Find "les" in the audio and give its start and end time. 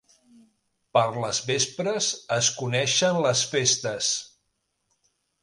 1.23-1.41, 3.27-3.45